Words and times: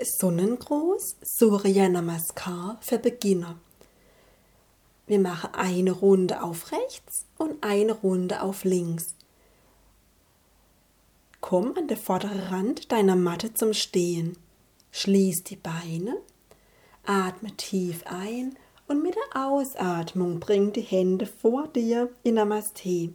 Sonnengruß 0.00 1.16
Surya 1.22 1.88
Namaskar 1.88 2.78
für 2.80 2.98
Beginner. 2.98 3.58
Wir 5.08 5.18
machen 5.18 5.50
eine 5.54 5.90
Runde 5.90 6.40
auf 6.40 6.70
rechts 6.70 7.26
und 7.36 7.64
eine 7.64 7.92
Runde 7.92 8.42
auf 8.42 8.62
links. 8.62 9.16
Komm 11.40 11.76
an 11.76 11.88
der 11.88 11.96
vorderen 11.96 12.38
Rand 12.38 12.92
deiner 12.92 13.16
Matte 13.16 13.54
zum 13.54 13.72
Stehen. 13.72 14.36
Schließ 14.92 15.42
die 15.42 15.56
Beine, 15.56 16.16
atme 17.04 17.56
tief 17.56 18.04
ein 18.06 18.56
und 18.86 19.02
mit 19.02 19.16
der 19.16 19.48
Ausatmung 19.48 20.38
bring 20.38 20.72
die 20.72 20.82
Hände 20.82 21.26
vor 21.26 21.66
dir 21.66 22.08
in 22.22 22.34
Namaste. 22.34 23.12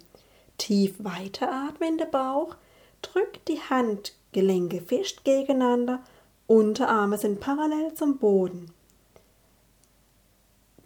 Tief 0.57 0.95
weiteratmen 0.97 1.93
in 1.93 1.97
den 1.99 2.11
Bauch, 2.11 2.57
drück 3.01 3.45
die 3.45 3.61
Handgelenke 3.61 4.81
fest 4.81 5.23
gegeneinander 5.23 6.03
Unterarme 6.47 7.17
sind 7.17 7.39
parallel 7.39 7.93
zum 7.93 8.17
Boden. 8.17 8.73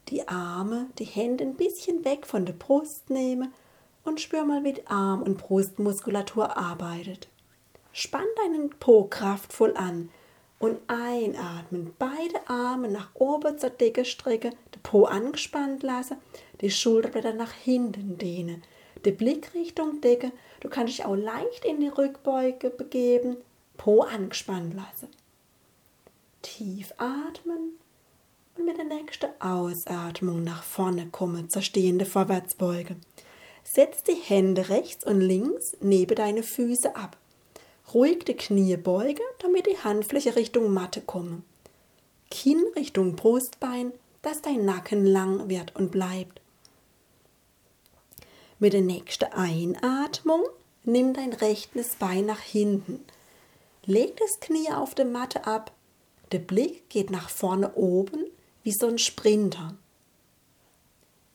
Die 0.09 0.27
Arme, 0.27 0.85
die 0.99 1.05
Hände 1.05 1.43
ein 1.43 1.55
bisschen 1.55 2.05
weg 2.05 2.27
von 2.27 2.45
der 2.45 2.53
Brust 2.53 3.09
nehmen 3.09 3.51
und 4.03 4.21
spür 4.21 4.45
mal, 4.45 4.63
wie 4.63 4.73
die 4.73 4.85
Arm- 4.85 5.23
und 5.23 5.39
Brustmuskulatur 5.39 6.55
arbeitet. 6.55 7.27
Spann 7.91 8.27
deinen 8.35 8.69
Po 8.69 9.05
kraftvoll 9.05 9.75
an 9.75 10.11
und 10.59 10.77
einatmen. 10.85 11.91
Beide 11.97 12.47
Arme 12.47 12.87
nach 12.87 13.09
oben 13.15 13.57
zur 13.57 13.71
Decke 13.71 14.05
strecken, 14.05 14.53
den 14.75 14.83
Po 14.83 15.05
angespannt 15.05 15.81
lassen, 15.81 16.17
die 16.61 16.69
Schulterblätter 16.69 17.33
nach 17.33 17.51
hinten 17.51 18.19
dehnen, 18.19 18.61
die 19.05 19.11
Blick 19.11 19.55
Richtung 19.55 20.01
Decke. 20.01 20.31
Du 20.59 20.69
kannst 20.69 20.99
dich 20.99 21.05
auch 21.05 21.15
leicht 21.15 21.65
in 21.65 21.79
die 21.79 21.87
Rückbeuge 21.87 22.69
begeben, 22.69 23.37
Po 23.75 24.01
angespannt 24.01 24.75
lassen 24.75 25.09
tief 26.47 26.93
atmen 26.97 27.73
und 28.55 28.65
mit 28.65 28.77
der 28.77 28.85
nächsten 28.85 29.29
Ausatmung 29.39 30.43
nach 30.43 30.63
vorne 30.63 31.07
kommen 31.07 31.49
zur 31.49 31.61
stehenden 31.61 32.07
Vorwärtsbeuge. 32.07 32.95
Setz 33.63 34.03
die 34.03 34.15
Hände 34.15 34.69
rechts 34.69 35.05
und 35.05 35.19
links 35.19 35.75
neben 35.81 36.15
deine 36.15 36.43
Füße 36.43 36.95
ab. 36.95 37.17
Ruhig 37.93 38.23
die 38.25 38.33
Knie 38.35 38.77
beuge, 38.77 39.21
damit 39.39 39.67
die 39.67 39.77
Handfläche 39.77 40.35
Richtung 40.35 40.73
Matte 40.73 41.01
komme. 41.01 41.41
Kinn 42.31 42.63
Richtung 42.75 43.15
Brustbein, 43.15 43.91
dass 44.21 44.41
dein 44.41 44.65
Nacken 44.65 45.05
lang 45.05 45.49
wird 45.49 45.75
und 45.75 45.91
bleibt. 45.91 46.41
Mit 48.59 48.73
der 48.73 48.81
nächsten 48.81 49.31
Einatmung 49.33 50.43
nimm 50.83 51.13
dein 51.13 51.33
rechtes 51.33 51.95
Bein 51.95 52.25
nach 52.25 52.41
hinten. 52.41 53.03
Leg 53.85 54.17
das 54.17 54.39
Knie 54.39 54.71
auf 54.71 54.95
die 54.95 55.05
Matte 55.05 55.45
ab 55.45 55.71
der 56.31 56.39
Blick 56.39 56.89
geht 56.89 57.09
nach 57.09 57.29
vorne 57.29 57.73
oben 57.75 58.25
wie 58.63 58.71
so 58.71 58.87
ein 58.87 58.97
Sprinter. 58.97 59.75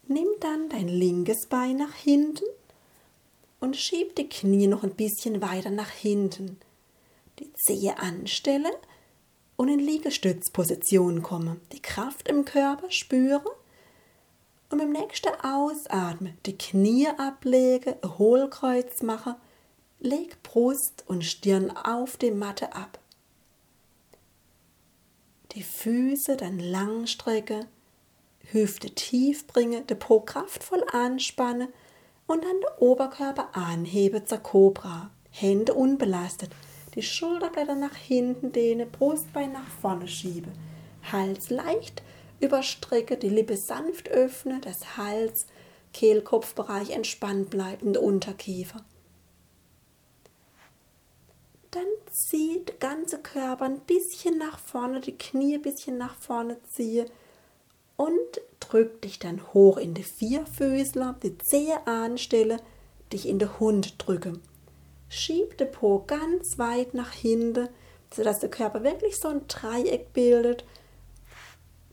Nimm 0.06 0.28
dann 0.40 0.68
dein 0.68 0.88
linkes 0.88 1.46
Bein 1.46 1.76
nach 1.76 1.94
hinten 1.94 2.44
und 3.60 3.76
schieb 3.76 4.16
die 4.16 4.28
Knie 4.28 4.66
noch 4.66 4.82
ein 4.82 4.94
bisschen 4.94 5.40
weiter 5.40 5.70
nach 5.70 5.90
hinten. 5.90 6.58
Die 7.38 7.50
Zehe 7.54 7.98
anstelle 7.98 8.70
und 9.56 9.68
in 9.68 9.78
Liegestützposition 9.78 11.22
komme. 11.22 11.56
Die 11.72 11.80
Kraft 11.80 12.28
im 12.28 12.44
Körper 12.44 12.90
spüre 12.90 13.50
und 14.68 14.78
beim 14.78 14.92
nächsten 14.92 15.32
Ausatmen 15.42 16.36
die 16.44 16.58
Knie 16.58 17.06
ablege, 17.06 17.96
Hohlkreuz 18.18 19.02
mache, 19.02 19.36
leg 20.00 20.42
Brust 20.42 21.04
und 21.06 21.24
Stirn 21.24 21.70
auf 21.70 22.16
die 22.16 22.32
Matte 22.32 22.74
ab 22.74 22.98
die 25.54 25.62
Füße 25.62 26.36
dann 26.36 26.58
lang 26.58 27.06
strecke, 27.06 27.66
Hüfte 28.50 28.90
tief 28.90 29.46
bringe, 29.46 29.82
den 29.82 29.98
Po 29.98 30.20
kraftvoll 30.20 30.84
anspanne 30.92 31.68
und 32.26 32.44
dann 32.44 32.60
den 32.60 32.78
Oberkörper 32.78 33.50
anhebe 33.56 34.24
zur 34.24 34.38
Cobra. 34.38 35.10
Hände 35.30 35.72
unbelastet, 35.74 36.50
die 36.94 37.02
Schulterblätter 37.02 37.74
nach 37.74 37.96
hinten 37.96 38.52
dehne, 38.52 38.84
Brustbein 38.84 39.52
nach 39.52 39.68
vorne 39.80 40.08
schiebe, 40.08 40.50
Hals 41.10 41.48
leicht 41.48 42.02
überstrecke, 42.38 43.16
die 43.16 43.30
Lippe 43.30 43.56
sanft 43.56 44.08
öffne, 44.08 44.60
das 44.60 44.96
Hals, 44.96 45.46
Kehlkopfbereich 45.94 46.90
entspannt 46.90 47.50
bleibende 47.50 48.00
Unterkiefer. 48.00 48.84
Dann 51.72 51.86
ziehe 52.10 52.60
der 52.60 52.74
ganze 52.76 53.18
Körper 53.18 53.64
ein 53.64 53.80
bisschen 53.80 54.36
nach 54.36 54.58
vorne, 54.58 55.00
die 55.00 55.16
Knie 55.16 55.54
ein 55.54 55.62
bisschen 55.62 55.96
nach 55.96 56.14
vorne 56.14 56.58
ziehe 56.70 57.06
und 57.96 58.40
drück 58.60 59.00
dich 59.00 59.18
dann 59.18 59.40
hoch 59.54 59.78
in 59.78 59.94
die 59.94 60.02
Vierfüßler, 60.02 61.16
die 61.22 61.38
Zehe 61.38 61.86
anstelle, 61.86 62.58
dich 63.10 63.26
in 63.26 63.38
den 63.38 63.58
Hund 63.58 63.94
drücke. 63.98 64.34
Schieb 65.08 65.56
den 65.56 65.70
Po 65.70 66.04
ganz 66.06 66.58
weit 66.58 66.92
nach 66.92 67.12
hinten, 67.12 67.68
sodass 68.14 68.40
der 68.40 68.50
Körper 68.50 68.84
wirklich 68.84 69.16
so 69.16 69.28
ein 69.28 69.48
Dreieck 69.48 70.12
bildet. 70.12 70.66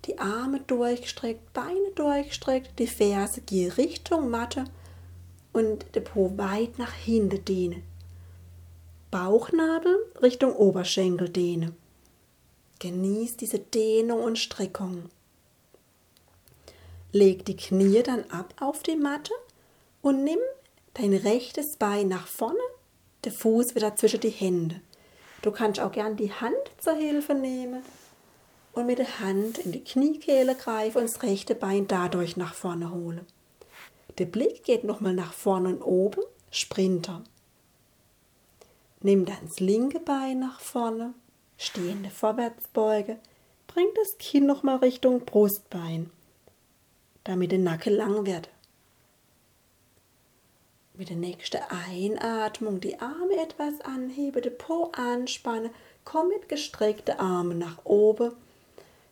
Die 0.05 0.17
Arme 0.19 0.59
durchgestreckt, 0.59 1.53
Beine 1.53 1.91
durchgestreckt, 1.95 2.77
die 2.79 2.87
Ferse 2.87 3.39
gehen 3.41 3.71
Richtung 3.71 4.29
Matte 4.29 4.65
und 5.53 5.85
der 5.95 6.01
Po 6.01 6.37
weit 6.37 6.77
nach 6.79 6.93
hinten 6.93 7.45
dehne. 7.45 7.81
Bauchnabel 9.11 9.97
Richtung 10.21 10.55
Oberschenkel 10.55 11.29
dehne. 11.29 11.73
Genieß 12.77 13.37
diese 13.37 13.57
Dehnung 13.57 14.21
und 14.21 14.37
Streckung. 14.37 15.09
Leg 17.11 17.43
die 17.45 17.57
Knie 17.57 18.03
dann 18.03 18.23
ab 18.29 18.53
auf 18.59 18.83
die 18.83 18.95
Matte 18.95 19.33
und 20.03 20.23
nimm 20.23 20.37
dein 20.93 21.15
rechtes 21.15 21.77
Bein 21.77 22.07
nach 22.07 22.27
vorne, 22.27 22.59
der 23.23 23.31
Fuß 23.31 23.73
wieder 23.73 23.95
zwischen 23.95 24.19
die 24.19 24.29
Hände. 24.29 24.79
Du 25.41 25.49
kannst 25.49 25.79
auch 25.79 25.91
gern 25.91 26.15
die 26.15 26.31
Hand 26.31 26.53
zur 26.77 26.93
Hilfe 26.93 27.33
nehmen 27.33 27.81
und 28.73 28.85
mit 28.85 28.99
der 28.99 29.19
Hand 29.21 29.57
in 29.57 29.71
die 29.71 29.83
Kniekehle 29.83 30.53
greifen 30.53 30.99
und 30.99 31.09
das 31.09 31.23
rechte 31.23 31.55
Bein 31.55 31.87
dadurch 31.87 32.37
nach 32.37 32.53
vorne 32.53 32.91
holen. 32.91 33.25
Der 34.19 34.25
Blick 34.25 34.63
geht 34.63 34.83
nochmal 34.83 35.15
nach 35.15 35.33
vorne 35.33 35.69
und 35.69 35.81
oben, 35.81 36.21
Sprinter. 36.51 37.23
Nimm 39.01 39.25
das 39.25 39.61
linke 39.61 40.01
Bein 40.01 40.39
nach 40.39 40.59
vorne, 40.59 41.13
stehende 41.57 42.09
Vorwärtsbeuge, 42.09 43.17
bring 43.67 43.87
das 43.95 44.17
Kinn 44.17 44.45
nochmal 44.45 44.77
Richtung 44.77 45.21
Brustbein, 45.21 46.11
damit 47.23 47.53
der 47.53 47.59
Nacken 47.59 47.93
lang 47.93 48.25
wird. 48.25 48.49
Mit 50.95 51.07
der 51.07 51.15
nächsten 51.15 51.61
Einatmung 51.87 52.81
die 52.81 52.99
Arme 52.99 53.41
etwas 53.41 53.79
anhebe, 53.85 54.41
den 54.41 54.57
Po 54.57 54.91
anspanne, 54.91 55.71
komm 56.03 56.27
mit 56.27 56.49
gestreckten 56.49 57.19
Armen 57.19 57.57
nach 57.57 57.85
oben, 57.85 58.33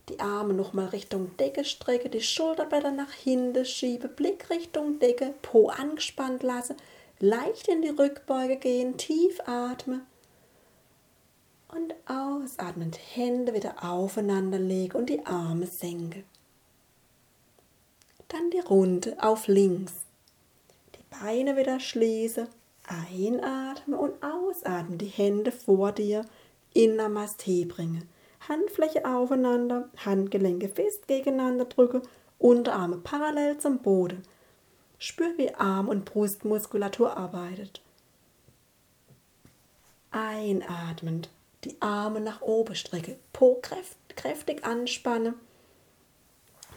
die 0.09 0.19
Arme 0.19 0.53
nochmal 0.53 0.87
Richtung 0.87 1.37
Decke 1.37 1.63
strecke, 1.63 2.09
die 2.09 2.19
Schulterblätter 2.19 2.91
nach 2.91 3.13
hinten 3.13 3.63
schiebe, 3.63 4.09
Blick 4.09 4.49
Richtung 4.49 4.99
Decke, 4.99 5.33
Po 5.41 5.69
angespannt 5.69 6.43
lasse, 6.43 6.75
leicht 7.19 7.67
in 7.67 7.81
die 7.81 7.89
Rückbeuge 7.89 8.57
gehen, 8.57 8.97
tief 8.97 9.39
atme 9.45 10.01
und 11.69 11.93
ausatmend 12.05 12.97
Hände 13.15 13.53
wieder 13.53 13.83
aufeinander 13.83 14.59
lege 14.59 14.97
und 14.97 15.09
die 15.09 15.25
Arme 15.25 15.65
senke. 15.65 16.23
Dann 18.27 18.51
die 18.51 18.59
Runde 18.59 19.17
auf 19.19 19.47
links. 19.47 19.93
Die 20.95 21.03
Beine 21.09 21.57
wieder 21.57 21.79
schließe, 21.79 22.47
einatme 22.87 23.97
und 23.97 24.13
ausatme, 24.23 24.97
die 24.97 25.05
Hände 25.07 25.51
vor 25.51 25.91
dir 25.91 26.25
in 26.73 26.95
Namaste 26.95 27.65
bringe. 27.65 28.01
Handfläche 28.47 29.05
aufeinander, 29.05 29.89
Handgelenke 30.05 30.69
fest 30.69 31.07
gegeneinander 31.07 31.65
drücke, 31.65 32.01
Unterarme 32.37 32.97
parallel 32.97 33.57
zum 33.57 33.79
Boden 33.79 34.23
Spür, 34.99 35.37
wie 35.37 35.53
Arm- 35.53 35.89
und 35.89 36.05
Brustmuskulatur 36.05 37.15
arbeitet. 37.15 37.81
Einatmend, 40.11 41.29
die 41.63 41.75
Arme 41.81 42.19
nach 42.19 42.41
oben 42.41 42.75
strecke, 42.75 43.17
Po 43.33 43.61
kräftig 44.15 44.65
anspanne, 44.65 45.35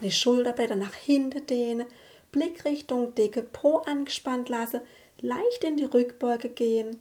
die 0.01 0.11
Schulterblätter 0.11 0.75
nach 0.75 0.93
hinten 0.93 1.45
dehne, 1.47 1.87
Blick 2.31 2.65
Richtung 2.65 3.15
Decke, 3.15 3.41
Po 3.41 3.77
angespannt 3.77 4.49
lasse, 4.49 4.81
leicht 5.19 5.63
in 5.63 5.77
die 5.77 5.85
Rückbeuge 5.85 6.49
gehen. 6.49 6.99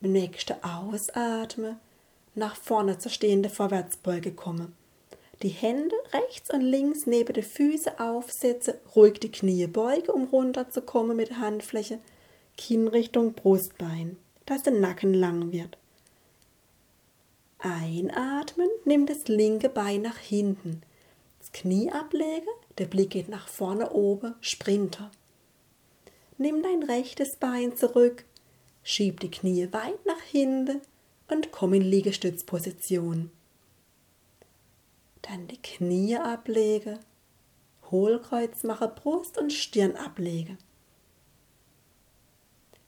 Nächste 0.00 0.62
Ausatme, 0.62 1.78
nach 2.34 2.56
vorne 2.56 2.98
zur 2.98 3.10
stehenden 3.10 3.50
Vorwärtsbeuge 3.50 4.32
komme 4.32 4.72
die 5.42 5.48
Hände 5.48 5.94
rechts 6.12 6.50
und 6.50 6.62
links 6.62 7.06
neben 7.06 7.32
die 7.32 7.42
Füße 7.42 8.00
aufsetze, 8.00 8.80
ruhig 8.96 9.20
die 9.20 9.30
Knie 9.30 9.66
beuge, 9.66 10.12
um 10.12 10.24
runterzukommen 10.24 11.16
mit 11.16 11.30
der 11.30 11.38
Handfläche, 11.38 12.00
Kinn 12.56 12.88
Richtung 12.88 13.34
Brustbein, 13.34 14.16
dass 14.46 14.64
der 14.64 14.72
Nacken 14.72 15.14
lang 15.14 15.52
wird. 15.52 15.78
Einatmen, 17.60 18.68
nimm 18.84 19.06
das 19.06 19.28
linke 19.28 19.68
Bein 19.68 20.02
nach 20.02 20.18
hinten. 20.18 20.82
Das 21.38 21.52
Knie 21.52 21.90
ablege, 21.90 22.46
der 22.78 22.86
Blick 22.86 23.10
geht 23.10 23.28
nach 23.28 23.48
vorne 23.48 23.90
oben, 23.90 24.34
Sprinter. 24.40 25.10
Nimm 26.36 26.62
dein 26.62 26.82
rechtes 26.82 27.36
Bein 27.36 27.76
zurück, 27.76 28.24
schieb 28.82 29.20
die 29.20 29.30
Knie 29.30 29.68
weit 29.72 30.04
nach 30.06 30.22
hinten 30.22 30.80
und 31.28 31.52
komm 31.52 31.74
in 31.74 31.82
Liegestützposition. 31.82 33.30
Dann 35.22 35.48
die 35.48 35.60
Knie 35.60 36.16
ablege, 36.16 37.00
Hohlkreuz 37.90 38.64
mache, 38.64 38.88
Brust 38.88 39.38
und 39.38 39.52
Stirn 39.52 39.96
ablege. 39.96 40.56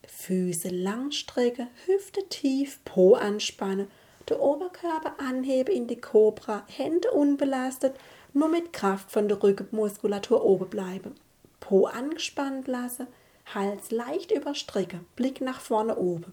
Füße 0.07 0.69
lang 0.69 1.13
strecke, 1.13 1.69
Hüfte 1.87 2.29
tief, 2.29 2.81
Po 2.85 3.15
anspanne, 3.15 3.89
der 4.29 4.41
Oberkörper 4.41 5.15
anhebe 5.19 5.73
in 5.73 5.87
die 5.87 6.01
Cobra, 6.01 6.65
Hände 6.69 7.11
unbelastet, 7.11 7.97
nur 8.33 8.49
mit 8.49 8.73
Kraft 8.73 9.11
von 9.11 9.29
der 9.29 9.43
Rückenmuskulatur 9.43 10.45
oben 10.45 10.69
bleibe. 10.69 11.13
Po 11.59 11.87
angespannt 11.87 12.69
lasse, 12.69 13.07
Hals 13.55 13.91
leicht 13.91 14.31
überstrecke, 14.31 15.01
Blick 15.17 15.41
nach 15.41 15.61
vorne 15.61 15.97
oben. 15.97 16.31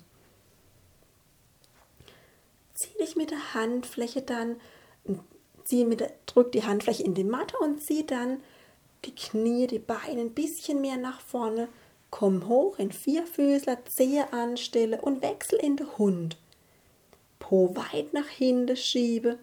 Zieh 2.76 2.98
dich 3.00 3.16
mit 3.16 3.32
der 3.32 3.56
Handfläche 3.56 4.22
dann, 4.22 4.58
zieh 5.68 5.86
mit 5.86 6.00
der, 6.00 6.12
drück 6.26 6.52
die 6.52 6.64
Handfläche 6.64 7.04
in 7.04 7.14
die 7.14 7.24
Matte 7.24 7.58
und 7.58 7.82
zieh 7.82 8.06
dann 8.06 8.42
die 9.06 9.14
Knie, 9.14 9.68
die 9.68 9.80
Beine 9.80 10.22
ein 10.22 10.34
bisschen 10.34 10.82
mehr 10.82 10.98
nach 10.98 11.22
vorne, 11.22 11.68
komm 12.10 12.48
hoch 12.48 12.80
in 12.80 12.92
Vierfüßler, 12.92 13.86
Zehe 13.86 14.32
anstelle 14.34 15.02
und 15.02 15.22
wechsel 15.22 15.60
in 15.60 15.76
den 15.76 15.98
Hund. 15.98 16.38
Po 17.40 17.76
weit 17.76 18.14
nach 18.14 18.28
hinten 18.28 18.76
schiebe, 18.76 19.38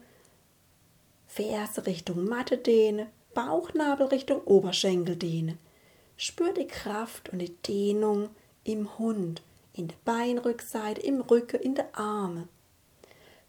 Ferse 1.27 1.85
Richtung 1.85 2.25
Matte 2.25 2.57
dehne, 2.57 3.07
Bauchnabel 3.33 4.07
Richtung 4.07 4.41
Oberschenkel 4.45 5.15
dehne. 5.15 5.57
Spür 6.17 6.53
die 6.53 6.67
Kraft 6.67 7.29
und 7.29 7.39
die 7.39 7.53
Dehnung 7.67 8.29
im 8.63 8.97
Hund, 8.97 9.41
in 9.73 9.89
der 9.89 9.97
Beinrückseite, 10.05 11.01
im 11.01 11.21
Rücken, 11.21 11.59
in 11.59 11.75
der 11.75 11.97
Arme. 11.97 12.47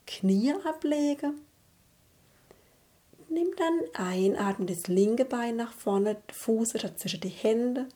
Knie 0.07 0.53
ablege. 0.65 1.33
Nimm 3.37 3.49
dann 3.55 3.83
einatmen 3.93 4.67
das 4.67 4.87
linke 4.87 5.27
Bein 5.27 5.57
nach 5.57 5.75
vorne, 5.75 6.17
Fuß 6.33 6.73
zwischen 6.97 7.21
die 7.21 7.29
Hände. 7.29 7.87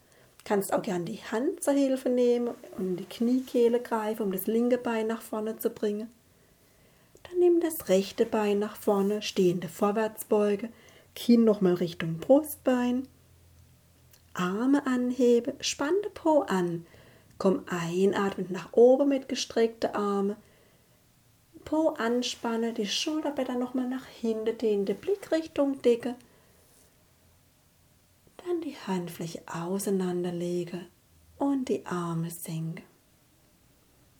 Kannst 0.44 0.70
auch 0.70 0.82
gern 0.82 1.06
die 1.06 1.16
Hand 1.16 1.62
zur 1.62 1.72
Hilfe 1.72 2.10
nehmen 2.10 2.50
und 2.76 2.96
die 2.96 3.06
Kniekehle 3.06 3.80
greifen, 3.80 4.24
um 4.24 4.32
das 4.32 4.46
linke 4.46 4.76
Bein 4.76 5.06
nach 5.06 5.22
vorne 5.22 5.56
zu 5.56 5.70
bringen. 5.70 6.10
Dann 7.22 7.38
nimm 7.38 7.58
das 7.58 7.88
rechte 7.88 8.26
Bein 8.26 8.58
nach 8.58 8.76
vorne, 8.76 9.22
stehende 9.22 9.70
Vorwärtsbeuge, 9.70 10.68
Kinn 11.16 11.44
nochmal 11.44 11.72
Richtung 11.72 12.18
Brustbein. 12.18 13.08
Arme 14.34 14.86
anhebe, 14.86 15.54
spann 15.60 15.94
den 16.04 16.12
Po 16.12 16.40
an. 16.40 16.84
Komm 17.38 17.62
einatmend 17.66 18.50
nach 18.50 18.74
oben 18.74 19.08
mit 19.08 19.30
gestreckten 19.30 19.94
Armen. 19.94 20.36
Po 21.70 21.90
anspanne, 21.90 22.72
die 22.72 22.88
Schulterblätter 22.88 23.54
nochmal 23.54 23.86
nach 23.86 24.04
hinten, 24.04 24.58
dehnende 24.58 24.92
Blick 24.92 25.30
Richtung 25.30 25.80
Decke. 25.82 26.16
Dann 28.38 28.60
die 28.60 28.74
Handfläche 28.88 29.42
auseinanderlege 29.46 30.86
und 31.38 31.68
die 31.68 31.86
Arme 31.86 32.28
senke. 32.28 32.82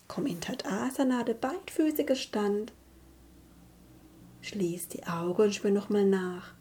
Komm 0.06 0.26
in 0.26 0.41
Tadasana, 0.41 1.25
der 1.25 1.35
beidfüßige 1.35 2.17
Stand. 2.17 2.73
Schließ 4.43 4.87
die 4.87 5.05
Augen 5.08 5.43
und 5.43 5.52
spür 5.52 5.73
nochmal 5.73 6.05
nach. 6.05 6.55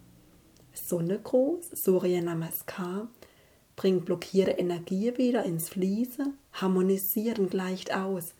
Sonne 0.73 1.19
groß, 1.19 1.69
Surya 1.71 2.19
Namaskar, 2.19 3.09
bringt 3.75 4.05
blockierte 4.05 4.53
Energie 4.53 5.15
wieder 5.19 5.43
ins 5.43 5.69
Fließen, 5.69 6.35
harmonisiert 6.53 7.37
und 7.37 7.51
gleicht 7.51 7.93
aus, 7.93 8.33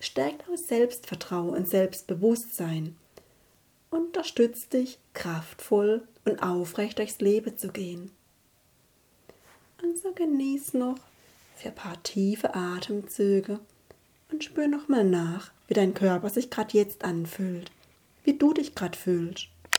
stärkt 0.00 0.48
aus 0.48 0.66
Selbstvertrauen 0.68 1.50
und 1.50 1.68
Selbstbewusstsein, 1.68 2.96
unterstützt 3.90 4.72
dich, 4.72 4.98
kraftvoll 5.14 6.06
und 6.24 6.42
aufrecht 6.42 6.98
durchs 6.98 7.20
Leben 7.20 7.56
zu 7.56 7.68
gehen. 7.68 8.10
Und 9.82 9.98
so 9.98 10.12
genieß 10.12 10.74
noch 10.74 10.98
für 11.56 11.68
ein 11.68 11.74
paar 11.74 12.02
tiefe 12.02 12.54
Atemzüge 12.54 13.60
und 14.30 14.44
spür 14.44 14.68
nochmal 14.68 15.04
nach, 15.04 15.50
wie 15.68 15.74
dein 15.74 15.94
Körper 15.94 16.28
sich 16.28 16.50
gerade 16.50 16.76
jetzt 16.76 17.04
anfühlt 17.04 17.70
wie 18.28 18.36
du 18.36 18.52
dich 18.52 18.74
gerade 18.74 18.96
fühlst. 18.96 19.48